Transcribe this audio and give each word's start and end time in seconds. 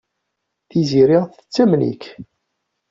Tiziri 0.69 1.19
tettamen-ik. 1.35 2.03